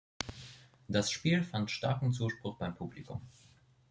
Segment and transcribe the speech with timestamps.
[0.87, 3.21] Das Spiel fand starken Zuspruch beim Publikum.